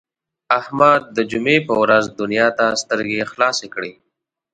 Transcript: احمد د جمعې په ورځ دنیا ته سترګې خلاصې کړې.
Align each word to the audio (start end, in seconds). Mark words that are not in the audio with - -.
احمد 0.59 1.01
د 1.15 1.17
جمعې 1.31 1.57
په 1.67 1.73
ورځ 1.81 2.05
دنیا 2.19 2.47
ته 2.57 2.65
سترګې 2.81 3.21
خلاصې 3.31 3.67
کړې. 3.73 3.91